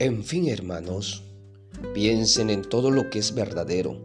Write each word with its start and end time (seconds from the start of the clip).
En 0.00 0.24
fin, 0.24 0.48
hermanos, 0.48 1.22
piensen 1.94 2.50
en 2.50 2.62
todo 2.62 2.90
lo 2.90 3.10
que 3.10 3.20
es 3.20 3.32
verdadero, 3.32 3.96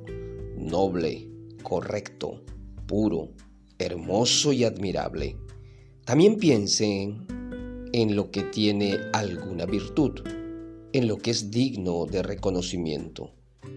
noble, 0.55 1.27
correcto, 1.63 2.43
puro, 2.85 3.31
hermoso 3.79 4.53
y 4.53 4.65
admirable. 4.65 5.35
También 6.05 6.37
piensen 6.37 7.25
en 7.91 8.15
lo 8.15 8.29
que 8.29 8.43
tiene 8.43 8.99
alguna 9.13 9.65
virtud, 9.65 10.21
en 10.93 11.07
lo 11.07 11.17
que 11.17 11.31
es 11.31 11.49
digno 11.49 12.05
de 12.05 12.21
reconocimiento. 12.21 13.31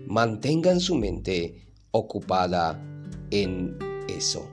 Mantengan 0.06 0.80
su 0.80 0.96
mente 0.96 1.72
ocupada 1.92 2.79
en 3.30 3.79
eso. 4.06 4.50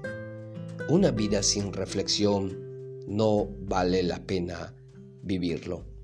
Una 0.88 1.12
vida 1.12 1.44
sin 1.44 1.74
reflexión 1.74 2.58
no 3.06 3.50
vale 3.64 4.02
la 4.04 4.26
pena 4.26 4.74
vivirlo. 5.24 5.99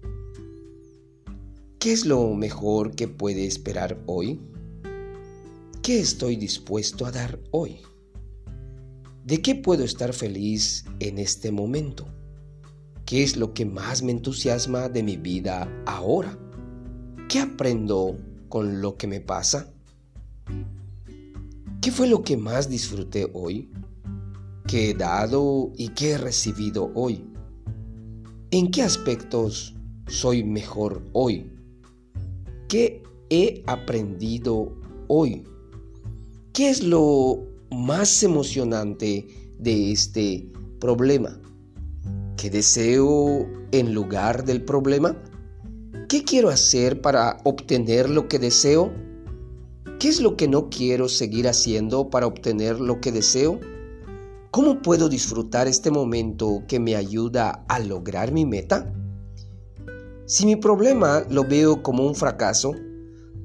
¿Qué 1.85 1.91
es 1.91 2.07
lo 2.07 2.33
mejor 2.33 2.95
que 2.95 3.07
puede 3.07 3.45
esperar 3.45 4.01
hoy? 4.07 4.41
¿Qué 5.83 5.99
estoy 5.99 6.35
dispuesto 6.35 7.05
a 7.05 7.11
dar 7.11 7.39
hoy? 7.51 7.77
¿De 9.23 9.43
qué 9.43 9.53
puedo 9.53 9.83
estar 9.83 10.11
feliz 10.11 10.85
en 10.99 11.19
este 11.19 11.51
momento? 11.51 12.07
¿Qué 13.05 13.21
es 13.21 13.37
lo 13.37 13.53
que 13.53 13.67
más 13.67 14.01
me 14.01 14.13
entusiasma 14.13 14.89
de 14.89 15.03
mi 15.03 15.15
vida 15.15 15.71
ahora? 15.85 16.35
¿Qué 17.29 17.37
aprendo 17.37 18.17
con 18.49 18.81
lo 18.81 18.97
que 18.97 19.05
me 19.05 19.21
pasa? 19.21 19.71
¿Qué 21.81 21.91
fue 21.91 22.07
lo 22.07 22.23
que 22.23 22.35
más 22.35 22.67
disfruté 22.67 23.29
hoy? 23.31 23.71
¿Qué 24.65 24.89
he 24.89 24.93
dado 24.95 25.71
y 25.77 25.89
qué 25.89 26.13
he 26.13 26.17
recibido 26.17 26.91
hoy? 26.95 27.23
¿En 28.49 28.71
qué 28.71 28.81
aspectos 28.81 29.75
soy 30.07 30.43
mejor 30.43 31.03
hoy? 31.13 31.51
¿Qué 32.75 33.03
he 33.29 33.63
aprendido 33.67 34.75
hoy? 35.07 35.45
¿Qué 36.51 36.69
es 36.69 36.83
lo 36.83 37.47
más 37.71 38.21
emocionante 38.21 39.25
de 39.57 39.93
este 39.93 40.51
problema? 40.81 41.39
¿Qué 42.35 42.49
deseo 42.49 43.47
en 43.71 43.93
lugar 43.93 44.43
del 44.43 44.65
problema? 44.65 45.15
¿Qué 46.09 46.25
quiero 46.25 46.49
hacer 46.49 46.99
para 46.99 47.37
obtener 47.45 48.09
lo 48.09 48.27
que 48.27 48.39
deseo? 48.39 48.91
¿Qué 49.97 50.09
es 50.09 50.19
lo 50.19 50.35
que 50.35 50.49
no 50.49 50.69
quiero 50.69 51.07
seguir 51.07 51.47
haciendo 51.47 52.09
para 52.09 52.27
obtener 52.27 52.81
lo 52.81 52.99
que 52.99 53.13
deseo? 53.13 53.57
¿Cómo 54.51 54.81
puedo 54.81 55.07
disfrutar 55.07 55.69
este 55.69 55.91
momento 55.91 56.65
que 56.67 56.81
me 56.81 56.97
ayuda 56.97 57.63
a 57.69 57.79
lograr 57.79 58.33
mi 58.33 58.45
meta? 58.45 58.91
Si 60.27 60.47
mi 60.47 60.55
problema 60.55 61.23
lo 61.29 61.43
veo 61.43 61.83
como 61.83 62.03
un 62.03 62.15
fracaso, 62.15 62.73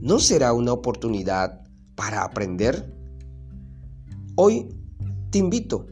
¿no 0.00 0.19
será 0.19 0.55
una 0.55 0.73
oportunidad 0.73 1.61
para 1.95 2.25
aprender? 2.25 2.91
Hoy 4.36 4.67
te 5.31 5.36
invito 5.36 5.86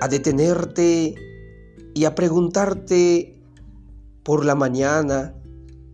a 0.00 0.08
detenerte 0.08 1.14
y 1.92 2.04
a 2.06 2.14
preguntarte 2.14 3.42
por 4.22 4.46
la 4.46 4.54
mañana 4.54 5.34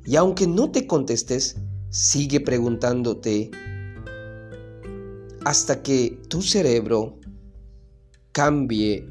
y 0.04 0.14
aunque 0.14 0.46
no 0.46 0.70
te 0.70 0.86
contestes, 0.86 1.56
sigue 1.88 2.40
preguntándote 2.40 3.50
hasta 5.44 5.82
que 5.82 6.22
tu 6.28 6.42
cerebro 6.42 7.18
cambie 8.30 9.08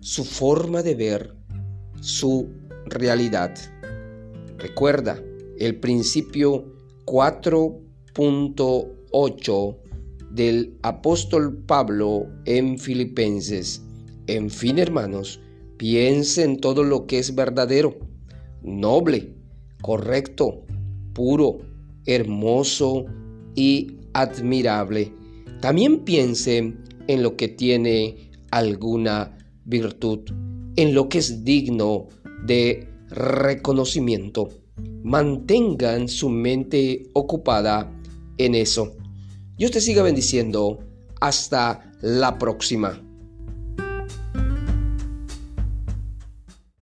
su 0.00 0.24
forma 0.24 0.82
de 0.82 0.94
ver 0.94 1.36
su 2.00 2.48
realidad. 2.86 3.54
Recuerda 4.58 5.22
el 5.58 5.76
principio 5.76 6.74
4.8 7.04 9.76
del 10.32 10.76
apóstol 10.82 11.62
Pablo 11.64 12.26
en 12.44 12.78
Filipenses. 12.78 13.84
En 14.26 14.50
fin, 14.50 14.78
hermanos, 14.78 15.40
piense 15.76 16.42
en 16.42 16.60
todo 16.60 16.82
lo 16.82 17.06
que 17.06 17.20
es 17.20 17.36
verdadero, 17.36 17.96
noble, 18.62 19.36
correcto, 19.80 20.64
puro, 21.14 21.58
hermoso 22.04 23.04
y 23.54 23.98
admirable. 24.12 25.14
También 25.60 26.04
piense 26.04 26.74
en 27.06 27.22
lo 27.22 27.36
que 27.36 27.46
tiene 27.46 28.32
alguna 28.50 29.38
virtud, 29.64 30.18
en 30.74 30.94
lo 30.94 31.08
que 31.08 31.18
es 31.18 31.44
digno 31.44 32.08
de 32.44 32.88
reconocimiento. 33.10 34.48
Mantengan 35.02 36.08
su 36.08 36.28
mente 36.28 37.08
ocupada 37.14 37.92
en 38.36 38.54
eso. 38.54 38.92
Dios 39.56 39.70
te 39.70 39.80
siga 39.80 40.02
bendiciendo. 40.02 40.78
Hasta 41.20 41.92
la 42.00 42.38
próxima. 42.38 43.07